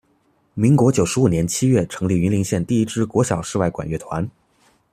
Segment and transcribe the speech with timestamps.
[0.55, 4.27] 民国九十五年七月成立云林县第一支国小室外管乐团。